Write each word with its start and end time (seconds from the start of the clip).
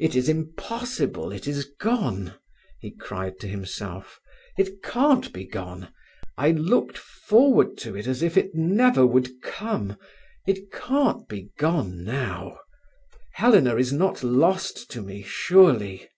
"It 0.00 0.16
is 0.16 0.28
impossible 0.28 1.30
it 1.30 1.46
is 1.46 1.64
gone!" 1.78 2.34
he 2.80 2.90
cried 2.90 3.38
to 3.38 3.46
himself. 3.46 4.18
"It 4.56 4.82
can't 4.82 5.32
be 5.32 5.44
gone. 5.44 5.92
I 6.36 6.50
looked 6.50 6.98
forward 6.98 7.78
to 7.82 7.96
it 7.96 8.08
as 8.08 8.20
if 8.24 8.36
it 8.36 8.56
never 8.56 9.06
would 9.06 9.40
come. 9.40 9.96
It 10.44 10.72
can't 10.72 11.28
be 11.28 11.52
gone 11.56 12.02
now. 12.02 12.58
Helena 13.34 13.76
is 13.76 13.92
not 13.92 14.24
lost 14.24 14.90
to 14.90 15.02
me, 15.02 15.22
surely." 15.22 16.08